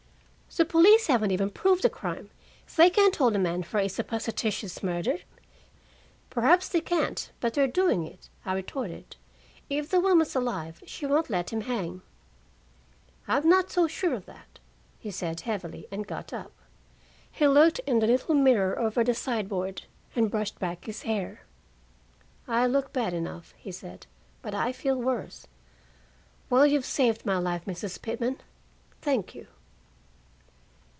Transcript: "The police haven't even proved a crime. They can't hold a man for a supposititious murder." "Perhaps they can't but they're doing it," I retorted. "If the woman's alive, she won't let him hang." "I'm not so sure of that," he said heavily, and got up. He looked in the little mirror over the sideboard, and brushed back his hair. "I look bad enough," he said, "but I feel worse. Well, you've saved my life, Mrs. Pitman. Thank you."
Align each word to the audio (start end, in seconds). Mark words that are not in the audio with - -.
"The 0.57 0.65
police 0.65 1.07
haven't 1.07 1.31
even 1.31 1.49
proved 1.49 1.85
a 1.85 1.89
crime. 1.89 2.29
They 2.75 2.89
can't 2.89 3.15
hold 3.15 3.37
a 3.37 3.39
man 3.39 3.63
for 3.63 3.79
a 3.79 3.87
supposititious 3.87 4.83
murder." 4.83 5.19
"Perhaps 6.29 6.67
they 6.67 6.81
can't 6.81 7.31
but 7.39 7.53
they're 7.53 7.69
doing 7.69 8.05
it," 8.05 8.27
I 8.43 8.51
retorted. 8.55 9.15
"If 9.69 9.87
the 9.89 10.01
woman's 10.01 10.35
alive, 10.35 10.83
she 10.85 11.05
won't 11.05 11.29
let 11.29 11.51
him 11.51 11.61
hang." 11.61 12.01
"I'm 13.29 13.47
not 13.47 13.71
so 13.71 13.87
sure 13.87 14.13
of 14.13 14.25
that," 14.25 14.59
he 14.99 15.09
said 15.09 15.39
heavily, 15.39 15.87
and 15.89 16.05
got 16.05 16.33
up. 16.33 16.51
He 17.31 17.47
looked 17.47 17.79
in 17.87 17.99
the 17.99 18.07
little 18.07 18.35
mirror 18.35 18.77
over 18.77 19.05
the 19.05 19.13
sideboard, 19.13 19.83
and 20.17 20.29
brushed 20.29 20.59
back 20.59 20.83
his 20.83 21.03
hair. 21.03 21.43
"I 22.45 22.67
look 22.67 22.91
bad 22.91 23.13
enough," 23.13 23.53
he 23.57 23.71
said, 23.71 24.05
"but 24.41 24.53
I 24.53 24.73
feel 24.73 24.97
worse. 25.01 25.47
Well, 26.49 26.67
you've 26.67 26.83
saved 26.83 27.25
my 27.25 27.37
life, 27.37 27.63
Mrs. 27.63 28.01
Pitman. 28.01 28.41
Thank 29.01 29.33
you." 29.33 29.47